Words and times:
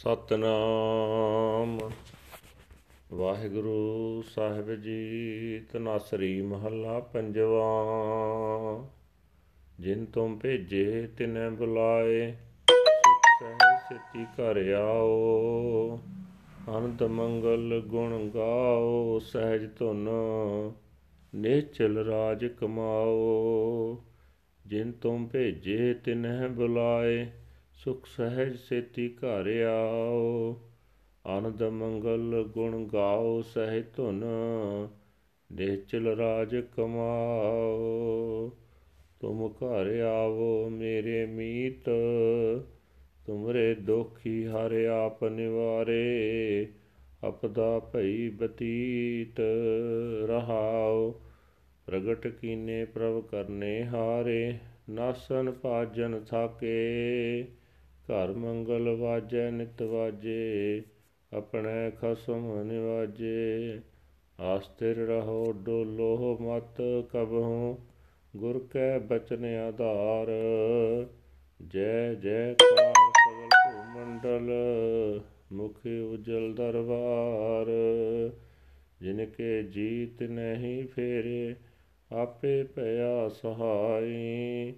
ਸਤਨਾਮ। 0.00 1.78
ਵਾਹਿਗੁਰੂ 3.12 4.22
ਸਾਹਿਬ 4.22 4.74
ਜੀ 4.74 5.60
ਤਨਾਸਰੀ 5.72 6.42
ਮਹੱਲਾ 6.42 7.00
ਪੰਜਵਾ। 7.00 7.66
ਜਿਨ 9.80 10.04
ਤੁਮ 10.04 10.38
ਭੇਜੇ 10.38 11.08
ਤਿਨੈ 11.18 11.50
ਬੁਲਾਏ, 11.50 12.32
ਸੁਖ 12.70 13.22
ਸਹਿ 13.40 13.78
ਸਿੱਤੀ 13.88 14.24
ਘਰ 14.24 14.72
ਆਓ। 14.72 16.00
ਅਨੰਦ 16.68 17.02
ਮੰਗਲ 17.02 17.82
ਗੁਣ 17.86 18.28
ਗਾਓ, 18.28 19.18
ਸਹਿਜ 19.18 19.78
ਧੁਨ 19.78 20.08
ਨਿਚਲ 21.34 21.98
ਰਾਜ 21.98 22.46
ਕਮਾਓ। 22.46 23.98
ਜਿਨ 24.66 24.92
ਤੁਮ 24.92 25.26
ਭੇਜੇ 25.26 25.94
ਤਿਨਹਿ 25.94 26.48
ਬੁਲਾਏ 26.48 27.26
ਸੁਖ 27.84 28.06
ਸਹਿਜ 28.06 28.56
ਸੇਤੀ 28.56 29.08
ਘਰ 29.08 29.62
ਆਓ। 29.62 30.60
ਆਨੰਦ 31.26 31.62
ਮੰਗਲ 31.62 32.48
ਗੁਣ 32.54 32.84
ਗਾਓ, 32.84 33.42
ਸਹਿ 33.42 33.82
ਧੁਨ 33.96 34.24
ਨਿਚਲ 35.52 36.06
ਰਾਜ 36.06 36.56
ਕਮਾਓ। 36.56 38.52
ਤੁਮ 39.20 39.48
ਘਰ 39.48 40.00
ਆਵੋ 40.00 40.68
ਮੇਰੇ 40.70 41.26
ਮੀਤ, 41.26 41.90
ਤੁਮਰੇ 43.26 43.74
ਦੁਖੀ 43.74 44.46
ਹਰ 44.46 44.86
ਆਪ 44.86 45.24
ਨਿਵਾਰੇ। 45.24 46.68
ਅਪਦਾ 47.28 47.78
ਭਈ 47.78 48.28
ਬਤੀਤ 48.28 49.40
ਰਹਾਓ, 50.28 51.20
ਪ੍ਰਗਟ 51.86 52.26
ਕੀਨੇ 52.26 52.84
ਪ੍ਰਭ 52.84 53.24
ਕਰਨੇ 53.24 53.84
ਹਾਰੇ। 53.84 54.58
ਨਾਸਨ 54.90 55.50
ਪਾਜਨ 55.50 56.20
ਥਾਕੇ 56.30 57.44
ਘਰ 58.04 58.32
ਮੰਗਲ 58.32 58.88
ਵਾਜੈ, 58.88 59.50
ਨਿਤ 59.50 59.82
ਵਾਜੇ, 59.82 60.82
ਆਪਣੇ 61.32 61.90
ਖਸਮ 61.90 62.62
ਨਿਵਾਜੇ। 62.62 63.80
ਆਸਤਿਰ 64.40 64.96
ਰਹੋ, 64.96 65.52
ਡੋਲੋ 65.52 66.38
ਮਤ 66.40 66.82
ਕਬਹੂ, 67.12 67.78
ਗੁਰ 68.36 68.66
ਕੈ 68.70 68.98
ਬਚਨ 68.98 69.44
ਆਧਾਰ। 69.44 70.26
ਜੈ 71.66 72.14
ਜੈ 72.14 72.54
ਕਾਰ 72.54 72.94
ਸਗਲ 72.94 73.48
ਭੂ 73.48 73.98
ਮੰਡਲ 73.98 74.50
ਮੁਖ 75.52 75.80
ਉਜਲ 75.86 76.54
ਦਰਬਾਰ। 76.54 77.66
ਜਿਨ 79.00 79.26
ਕੇ 79.26 79.62
ਜੀਤ 79.62 80.22
ਨਹੀਂ 80.22 80.88
ਫੇਰੇ, 80.88 81.54
ਆਪੇ 82.12 82.62
ਭਇਆ 82.64 83.28
ਸਹਾਈ। 83.28 84.72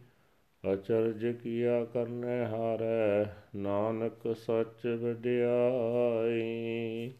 ਅਚਰਜ 0.73 1.37
ਕੀਆ 1.43 1.85
ਕਰਨੈ 1.85 2.47
ਹਾਰੈ, 2.47 3.27
ਨਾਨਕ 3.55 4.37
ਸੱਚ 4.37 4.87
ਵਡਿਆਈ। 4.87 7.13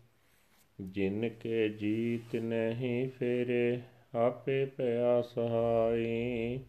ਜਿਨ 0.81 1.29
ਕੇ 1.29 1.69
ਜੀਤ 1.69 2.37
ਨਹੀਂ 2.37 3.09
ਫੇਰੇ, 3.09 3.81
ਆਪੇ 4.15 4.65
ਭਇਆ 4.65 5.23
ਸਹਾਈ। 5.23 6.61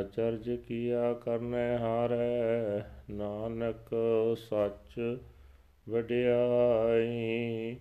ਅਚਰਜ 0.00 0.58
ਕੀਆ 0.68 1.12
ਕਰਨੈ 1.12 1.78
ਹਾਰੈ, 1.78 2.82
ਨਾਨਕ 3.10 3.94
ਸੱਚ 4.36 5.18
ਵਡਿਆਈ। 5.88 7.76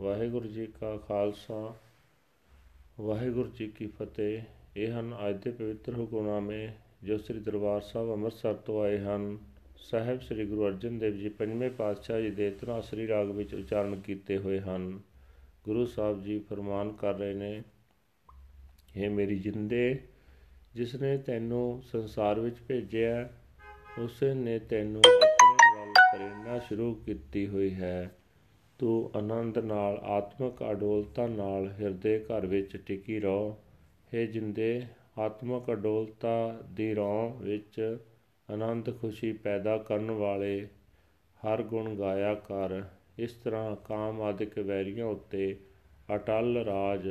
ਵਾਹਿਗੁਰੂ 0.00 0.48
ਜੀ 0.48 0.66
ਕਾ 0.66 0.96
ਖਾਲਸਾ, 0.96 1.74
ਵਾਹਿਗੁਰੂ 3.00 3.48
ਜੀ 3.48 3.68
ਕੀ 3.68 3.86
ਫਤਿਹ। 3.86 4.42
ਇਹ 4.76 4.92
ਹਨ 4.92 5.16
ਅੱਜ 5.28 5.44
ਦੇ 5.44 5.50
ਪਵਿੱਤਰ 5.50 5.94
ਹੁਕਮਨਾਮੇ 5.94 6.68
ਜੋ 7.02 7.18
ਸ੍ਰੀ 7.18 7.38
ਦਰਬਾਰ 7.38 7.80
ਸਾਹਿਬ 7.80 8.12
ਅੰਮ੍ਰਿਤਸਰ 8.12 8.54
ਤੋਂ 8.54 8.82
ਆਏ 8.82 8.98
ਹਨ, 8.98 9.38
ਸਾਹਿਬ 9.76 10.20
ਸ੍ਰੀ 10.20 10.46
ਗੁਰੂ 10.46 10.66
ਅਰਜਨ 10.66 10.98
ਦੇਵ 10.98 11.16
ਜੀ 11.16 11.28
ਪੰਜਵੇਂ 11.28 11.70
ਪਾਤਸ਼ਾਹ 11.70 12.20
ਜੀ 12.20 12.30
ਦੇ 12.30 12.50
ਤਨਾਸਰੀ 12.50 13.08
ਰਾਗ 13.08 13.30
ਵਿੱਚ 13.30 13.54
ਉਚਾਰਨ 13.54 14.00
ਕੀਤੇ 14.00 14.38
ਹੋਏ 14.38 14.60
ਹਨ। 14.60 15.00
ਗੁਰੂ 15.64 15.86
ਸਾਹਿਬ 15.86 16.24
ਜੀ 16.24 16.38
ਫਰਮਾਨ 16.38 16.92
ਕਰ 16.92 17.14
ਰਹੇ 17.14 17.34
ਨੇ 17.34 17.62
ਇਹ 18.96 19.10
ਮੇਰੀ 19.10 19.38
ਜਿੰਦੇ, 19.38 19.98
ਜਿਸ 20.74 20.94
ਨੇ 20.94 21.18
ਤੈਨੂੰ 21.18 21.82
ਸੰਸਾਰ 21.82 22.40
ਵਿੱਚ 22.40 22.56
ਭੇਜਿਆ, 22.68 23.30
ਉਸ 23.98 24.22
ਨੇ 24.22 24.58
ਤੈਨੂੰ 24.58 25.02
ਆਪਣੇ 25.06 25.80
ਵੱਲ 25.80 25.92
ਪ੍ਰੇਰਣਾ 25.92 26.58
ਸ਼ੁਰੂ 26.58 26.94
ਕੀਤੀ 26.94 27.48
ਹੋਈ 27.48 27.74
ਹੈ। 27.74 28.16
ਤੂੰ 28.78 29.10
ਆਨੰਦ 29.16 29.58
ਨਾਲ, 29.58 29.98
ਆਤਮਿਕ 29.98 30.70
ਅਡੋਲਤਾ 30.70 31.26
ਨਾਲ 31.26 31.72
ਹਿਰਦੇ 31.80 32.18
ਘਰ 32.18 32.46
ਵਿੱਚ 32.46 32.76
ਟਿਕੀ 32.76 33.20
ਰਹੋ। 33.20 33.58
ਹੈ 34.14 34.26
ਜਿੰਦੇ 34.26 34.82
ਆਤਮਿਕ 35.18 35.72
ਅਡੋਲਤਾ 35.72 36.62
ਦੀ 36.72 36.94
ਰੌਂ 36.94 37.30
ਵਿੱਚ 37.42 37.98
ਆਨੰਦ 38.50 39.00
ਖੁਸ਼ੀ 39.00 39.32
ਪੈਦਾ 39.32 39.78
ਕਰਨ 39.78 40.10
ਵਾਲੇ 40.10 40.68
ਹਰ 41.40 41.62
ਗੁਣ 41.62 41.94
ਗਾਇਆ 41.94 42.34
ਕਰ। 42.34 42.82
ਇਸ 43.18 43.32
ਤਰ੍ਹਾਂ 43.32 43.76
ਕਾਮ 43.76 44.22
ਆਦਿਕ 44.22 44.58
ਵੈਰੀਆਂ 44.58 45.06
ਉੱਤੇ 45.06 45.56
ਅਟਲ 46.14 46.56
ਰਾਜ 46.56 47.08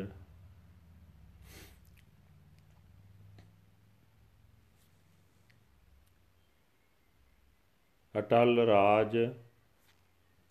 ਅਟਲ 8.16 8.60
ਰਾਜ 8.60 9.18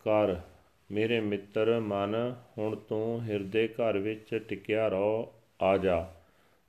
ਕਰ। 0.01 0.41
ਮੇਰੇ 0.91 1.21
ਮਿੱਤਰ 1.21 1.81
ਮਨ, 1.81 2.35
ਹੁਣ 2.59 2.77
ਤੂੰ 2.77 3.23
ਹਿਰਦੇ 3.23 3.69
ਘਰ 3.69 3.99
ਵਿੱਚ 3.99 4.35
ਟਿਕਿਆ 4.49 4.89
ਰਹੋ, 4.89 5.33
ਆ 5.63 5.77
ਜਾ। 5.77 6.13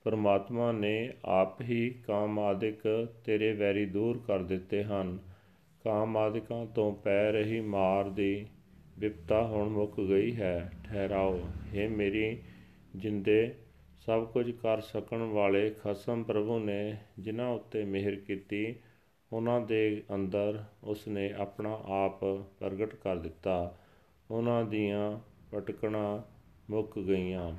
ਪਰਮਾਤਮਾ 0.07 0.71
ਨੇ 0.71 1.13
ਆਪ 1.25 1.61
ਹੀ 1.61 1.95
ਕਾਮ 2.07 2.39
ਆਦਿਕ 2.39 3.07
ਤੇਰੇ 3.25 3.53
ਵੈਰੀ 3.53 3.85
ਦੂਰ 3.85 4.21
ਕਰ 4.27 4.39
ਦਿੱਤੇ 4.39 4.83
ਹਨ। 4.83 5.19
ਕਾਮ 5.83 6.17
ਆਦਿਕਾਂ 6.17 6.65
ਤੋਂ 6.65 6.95
ਪੈ 6.95 7.31
ਰਹੀ 7.31 7.61
ਮਾਰ 7.61 8.09
ਦੀ 8.09 8.47
ਵਿਪਤਾ 8.99 9.47
ਹੁਣ 9.47 9.69
ਮੁੱਕ 9.69 10.01
ਗਈ 10.01 10.35
ਹੈ। 10.35 10.71
ਠਹਿਰਾਓ 10.83 11.39
हे 11.41 11.89
ਮੇਰੀ 11.89 12.37
ਜਿੰਦੇ, 12.95 13.55
ਸਭ 14.05 14.27
ਕੁਝ 14.27 14.51
ਕਰ 14.51 14.81
ਸਕਣ 14.81 15.17
ਵਾਲੇ 15.17 15.69
ਖਸਮ 15.69 16.23
ਪ੍ਰਭੂ 16.23 16.59
ਨੇ 16.59 16.97
ਜਿਨ੍ਹਾਂ 17.19 17.49
ਉੱਤੇ 17.49 17.85
ਮਿਹਰ 17.85 18.15
ਕੀਤੀ, 18.15 18.75
ਉਹਨਾਂ 19.33 19.61
ਦੇ 19.61 20.03
ਅੰਦਰ 20.15 20.63
ਉਸ 20.83 21.07
ਨੇ 21.07 21.33
ਆਪਣਾ 21.33 21.81
ਆਪ 21.85 22.19
ਪ੍ਰਗਟ 22.59 22.95
ਕਰ 22.95 23.15
ਦਿੱਤਾ। 23.15 23.77
ਉਹਨਾਂ 24.31 24.63
ਦੀਆਂ 24.63 25.19
ਪਟਕਣਾ 25.51 26.23
ਮੁੱਕ 26.69 26.99
ਗਈਆਂ। 26.99 27.55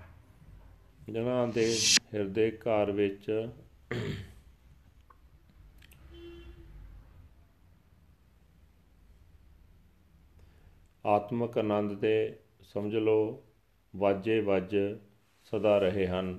ਜਿਨ੍ਹਾਂ 1.09 1.49
ਦੇ 1.49 1.77
ਹਿਰਦੇ 2.15 2.51
ਘਰ 2.51 2.91
ਵਿੱਚ 2.93 3.49
ਆਤਮਕ 11.07 11.59
ਆਨੰਦ 11.59 11.93
ਦੇ 11.93 12.37
ਸਮਝ 12.63 12.97
ਲਓ, 12.97 13.43
ਵਾਜੇ 13.97 14.41
ਵੱਜ 14.41 14.77
ਸਦਾ 15.45 15.79
ਰਹੇ 15.79 16.07
ਹਨ। 16.07 16.39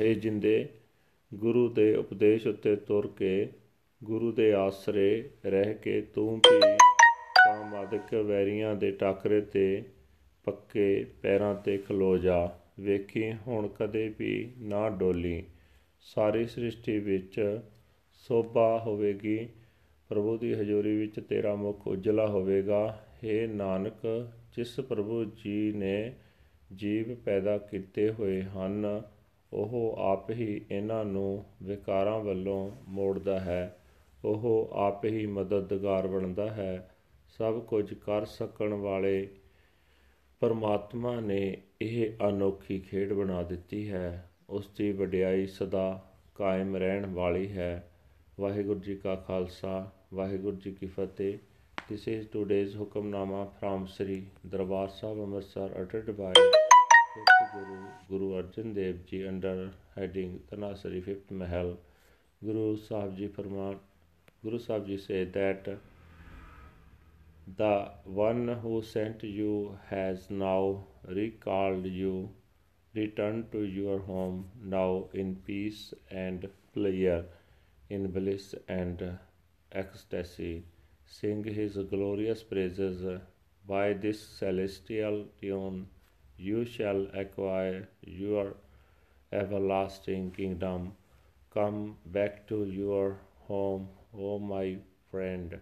ਇਹ 0.00 0.16
ਜਿੰਦੇ 0.16 0.68
ਗੁਰੂ 1.34 1.68
ਦੇ 1.68 1.96
ਉਪਦੇਸ਼ 1.96 2.46
ਉੱਤੇ 2.46 2.76
ਤੁਰ 2.76 3.06
ਕੇ 3.16 3.52
ਗੁਰੂ 4.04 4.32
ਦੇ 4.32 4.52
ਆਸਰੇ 4.52 5.30
ਰਹਿ 5.46 5.74
ਕੇ 5.74 6.00
ਤੂੰ 6.00 6.36
ਵੀ 6.36 6.60
ਕਾਮਾਦਿਕ 7.34 8.14
ਵੈਰੀਆਂ 8.14 8.74
ਦੇ 8.74 8.90
ਟਾਕਰੇ 8.90 9.40
ਤੇ 9.40 9.84
ਪੱਕੇ 10.44 11.04
ਪੈਰਾਂ 11.22 11.54
ਤੇ 11.54 11.78
ਖਲੋ 11.78 12.18
ਜਾ। 12.18 12.58
ਵੇਖੀ, 12.80 13.32
ਹੁਣ 13.32 13.68
ਕਦੇ 13.68 14.14
ਵੀ 14.18 14.52
ਨਾ 14.58 14.90
ਡੋਲੀ। 14.90 15.44
ਸਾਰੀ 16.00 16.46
ਸ੍ਰਿਸ਼ਟੀ 16.46 16.98
ਵਿੱਚ 16.98 17.60
ਸੋਭਾ 18.12 18.82
ਹੋਵੇਗੀ। 18.86 19.48
ਪ੍ਰਭੂ 20.08 20.38
ਦੀ 20.38 20.54
ਹਜ਼ੂਰੀ 20.54 20.96
ਵਿੱਚ 20.96 21.20
ਤੇਰਾ 21.20 21.54
ਮੁਖ 21.54 21.86
ਉਜਲਾ 21.86 22.26
ਹੋਵੇਗਾ। 22.26 23.00
हे 23.14 23.50
ਨਾਨਕ, 23.50 24.28
ਜਿਸ 24.56 24.80
ਪ੍ਰਭੂ 24.80 25.24
ਜੀ 25.24 25.72
ਨੇ 25.72 26.14
ਜੀਵ 26.76 27.14
ਪੈਦਾ 27.14 27.58
ਕੀਤੇ 27.58 28.10
ਹੋਏ 28.10 28.42
ਹਨ, 28.42 29.02
ਉਹ 29.52 29.96
ਆਪ 29.98 30.30
ਹੀ 30.30 30.60
ਇਹਨਾਂ 30.70 31.04
ਨੂੰ 31.04 31.44
ਵਿਕਾਰਾਂ 31.62 32.20
ਵੱਲੋਂ 32.20 32.70
ਮੋੜਦਾ 32.88 33.40
ਹੈ। 33.40 33.78
ਉਹ 34.24 34.68
ਆਪ 34.72 35.04
ਹੀ 35.04 35.26
ਮਦਦਗਾਰ 35.26 36.06
ਬਣਦਾ 36.06 36.50
ਹੈ। 36.50 36.90
ਸਭ 37.38 37.60
ਕੁਝ 37.60 37.94
ਕਰ 37.94 38.24
ਸਕਣ 38.24 38.74
ਵਾਲੇ 38.74 39.28
ਪਰਮਾਤਮਾ 40.40 41.20
ਨੇ 41.20 41.62
ਇਹ 41.82 42.12
ਅਨੋਖੀ 42.28 42.78
ਖੇਡ 42.80 43.12
ਬਣਾ 43.12 43.42
ਦਿੱਤੀ 43.42 43.90
ਹੈ 43.90 44.30
ਉਸ 44.50 44.68
ਦੀ 44.68 44.92
ਵਡਿਆਈ 44.92 45.46
ਸਦਾ 45.46 46.06
ਕਾਇਮ 46.34 46.76
ਰਹਿਣ 46.76 47.06
ਵਾਲੀ 47.06 47.52
ਹੈ 47.52 47.90
ਵਾਹਿਗੁਰੂ 48.40 48.80
ਜੀ 48.80 48.96
ਕਾ 48.96 49.14
ਖਾਲਸਾ 49.14 49.90
ਵਾਹਿਗੁਰੂ 50.14 50.56
ਜੀ 50.56 50.72
ਕੀ 50.72 50.86
ਫਤਿਹ 50.86 51.38
this 51.88 52.08
is 52.08 52.28
today's 52.28 52.76
hukamnama 52.76 53.44
from 53.44 53.86
Shri 53.86 54.26
Darbar 54.46 54.88
Sahib 54.88 55.22
Amritsar 55.22 55.82
ਅਟਟਡ 55.82 56.10
by 56.10 56.32
Guru 57.18 57.76
Guru 58.08 58.38
Arjan 58.38 58.72
Dev 58.72 58.96
ji 59.10 59.28
under 59.28 59.68
heading 59.98 60.38
ਤਨਾਸਰੀ 60.50 61.00
5th 61.00 61.32
Mahal 61.32 61.76
Guru 62.42 62.76
Sahib 62.78 63.16
Ji 63.16 63.28
Farman, 63.28 63.76
Guru 64.44 64.58
Sahib 64.58 64.86
Ji 64.86 64.98
said 64.98 65.32
that 65.32 65.68
The 67.46 67.92
one 68.04 68.48
who 68.48 68.82
sent 68.82 69.22
you 69.22 69.78
has 69.88 70.30
now 70.30 70.86
recalled 71.06 71.86
you. 71.86 72.30
Return 72.94 73.48
to 73.52 73.62
your 73.62 74.00
home 74.00 74.50
now 74.60 75.08
in 75.14 75.36
peace 75.36 75.94
and 76.10 76.48
pleasure, 76.74 77.24
in 77.88 78.10
bliss 78.10 78.54
and 78.68 79.18
ecstasy. 79.72 80.64
Sing 81.06 81.44
his 81.44 81.76
glorious 81.76 82.42
praises. 82.42 83.20
By 83.66 83.92
this 83.92 84.20
celestial 84.20 85.26
tune, 85.40 85.88
you 86.36 86.64
shall 86.64 87.06
acquire 87.14 87.88
your 88.02 88.56
everlasting 89.32 90.32
kingdom. 90.32 90.94
Come 91.50 91.96
back 92.06 92.46
to 92.48 92.64
your 92.64 93.20
home, 93.46 93.88
O 94.12 94.38
my 94.38 94.78
friend. 95.10 95.60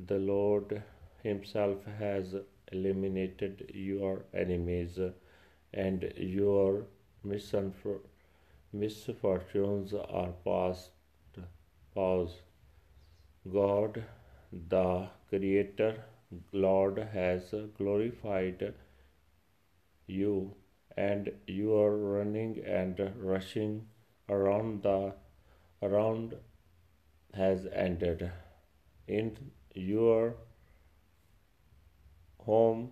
The 0.00 0.18
Lord 0.18 0.82
Himself 1.22 1.84
has 1.98 2.34
eliminated 2.70 3.70
your 3.74 4.24
enemies, 4.34 4.98
and 5.72 6.12
your 6.16 6.86
misfortunes 8.72 9.94
are 9.94 10.32
past. 10.44 10.90
Pause. 11.94 12.34
God, 13.52 14.04
the 14.68 15.08
Creator, 15.28 16.04
Lord, 16.52 16.98
has 17.12 17.54
glorified 17.76 18.74
you, 20.06 20.54
and 20.96 21.32
you 21.46 21.74
are 21.74 21.96
running 21.96 22.62
and 22.64 23.12
rushing 23.16 23.86
around 24.28 24.82
the 24.82 25.14
around 25.82 26.34
has 27.34 27.66
ended. 27.72 28.30
In 29.06 29.50
your 29.74 30.36
home 32.46 32.90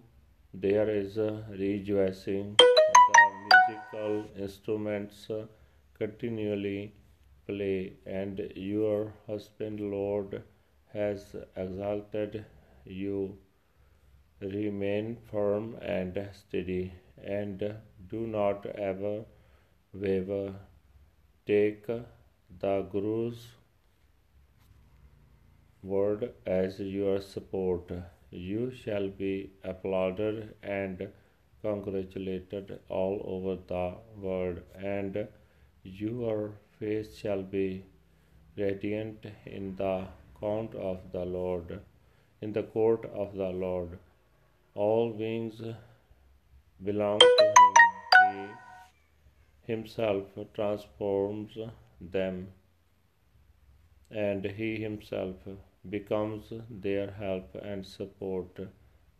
there 0.52 0.88
is 0.90 1.16
a 1.18 1.44
rejoicing. 1.50 2.56
The 2.58 3.22
musical 3.44 4.24
instruments 4.44 5.28
continually 5.98 6.94
play, 7.46 7.94
and 8.06 8.40
your 8.56 9.12
husband, 9.26 9.80
Lord, 9.80 10.42
has 10.92 11.36
exalted 11.56 12.44
you. 12.84 13.36
Remain 14.40 15.16
firm 15.30 15.76
and 15.82 16.18
steady, 16.32 16.92
and 17.22 17.62
do 18.08 18.26
not 18.26 18.66
ever 18.66 19.24
waver. 19.92 20.54
Take 21.46 21.86
the 21.86 22.76
Guru's 22.92 23.46
word 25.82 26.32
as 26.46 26.80
your 26.80 27.20
support. 27.20 27.92
You 28.30 28.70
shall 28.70 29.08
be 29.08 29.50
applauded 29.64 30.54
and 30.62 31.08
congratulated 31.62 32.78
all 32.88 33.20
over 33.24 33.56
the 33.66 33.94
world, 34.16 34.60
and 34.74 35.26
your 35.82 36.52
face 36.78 37.16
shall 37.16 37.42
be 37.42 37.84
radiant 38.56 39.26
in 39.46 39.74
the 39.76 40.06
count 40.40 40.74
of 40.74 41.00
the 41.12 41.24
Lord, 41.24 41.80
in 42.40 42.52
the 42.52 42.62
court 42.62 43.04
of 43.06 43.34
the 43.34 43.50
Lord. 43.50 43.98
All 44.74 45.10
wings 45.10 45.60
belong 46.82 47.18
to 47.18 47.54
Him. 48.28 48.48
He 49.66 49.72
Himself 49.72 50.24
transforms 50.54 51.58
them, 52.00 52.48
and 54.10 54.44
He 54.44 54.76
Himself 54.76 55.36
becomes 55.89 56.51
their 56.69 57.11
help 57.11 57.55
and 57.63 57.85
support. 57.85 58.59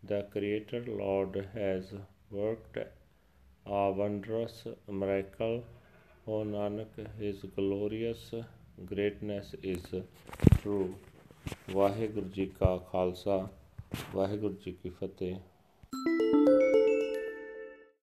The 0.03 0.23
Creator 0.31 0.83
Lord 0.87 1.47
has 1.53 1.93
worked 2.31 2.77
a 2.77 3.91
wondrous 3.91 4.67
miracle. 4.87 5.63
O 6.27 6.43
Nanak, 6.43 6.95
His 7.19 7.43
glorious 7.55 8.33
greatness 8.85 9.53
is 9.63 9.83
true. 10.61 10.87
Waheguru 11.73 12.29
ji 12.29 12.45
ਕਾ 12.59 12.77
ਖਾਲਸਾ 12.91 13.47
ਵਾਹਿਗੁਰੂ 14.15 14.55
ਜੀ 14.65 14.71
ਕੀ 14.71 14.89
ਫਤਿਹ 14.89 15.35